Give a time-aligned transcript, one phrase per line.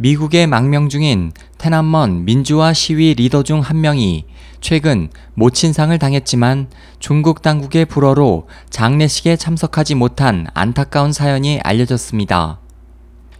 [0.00, 4.26] 미국의 망명 중인 테난먼 민주화 시위 리더 중 한 명이
[4.60, 6.68] 최근 모친상을 당했지만
[7.00, 12.60] 중국 당국의 불허로 장례식에 참석하지 못한 안타까운 사연이 알려졌습니다.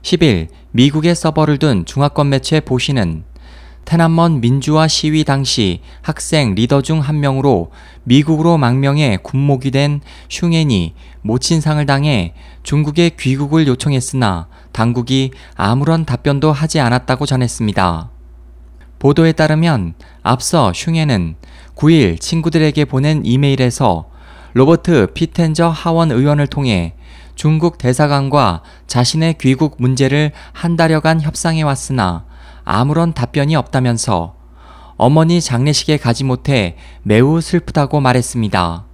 [0.02, 3.22] 10일 미국의 서버를 둔 중화권 매체 보시는
[3.88, 7.70] 테난먼 민주화 시위 당시 학생 리더 중 한 명으로
[8.04, 17.24] 미국으로 망명해 군목이 된 슝엔이 모친상을 당해 중국에 귀국을 요청했으나 당국이 아무런 답변도 하지 않았다고
[17.24, 18.10] 전했습니다.
[18.98, 21.36] 보도에 따르면 앞서 슝엔은
[21.74, 24.10] 9일 친구들에게 보낸 이메일에서
[24.52, 26.92] 로버트 피텐저 하원 의원을 통해
[27.36, 32.26] 중국 대사관과 자신의 귀국 문제를 한 달여간 협상해 왔으나
[32.70, 34.34] 아무런 답변이 없다면서
[34.98, 38.84] 어머니 장례식에 가지 못해 매우 슬프다고 말했습니다.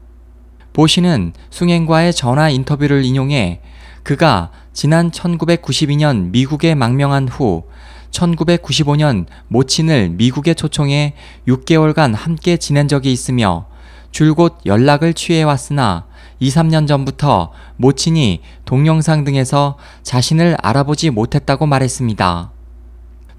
[0.72, 3.60] 보시는 숭행과의 전화 인터뷰를 인용해
[4.04, 7.64] 그가 지난 1992년 미국에 망명한 후
[8.12, 11.14] 1995년 모친을 미국에 초청해
[11.48, 13.66] 6개월간 함께 지낸 적이 있으며
[14.12, 16.06] 줄곧 연락을 취해왔으나
[16.38, 22.53] 2, 3년 전부터 모친이 동영상 등에서 자신을 알아보지 못했다고 말했습니다.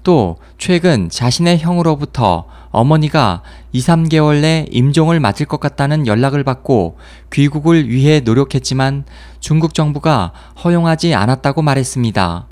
[0.06, 6.96] 또 최근 자신의 형으로부터 어머니가 2, 3개월 내 임종을 맞을 것 같다는 연락을 받고
[7.32, 9.04] 귀국을 위해 노력했지만
[9.40, 10.32] 중국 정부가
[10.62, 12.46] 허용하지 않았다고 말했습니다.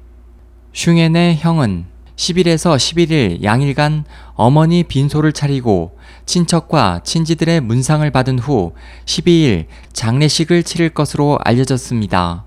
[0.72, 1.84] 슝엔의 형은
[2.16, 5.96] 10일에서 11일 양일간 어머니 빈소를 차리고
[6.26, 8.72] 친척과 친지들의 문상을 받은 후
[9.04, 12.46] 12일 장례식을 치를 것으로 알려졌습니다.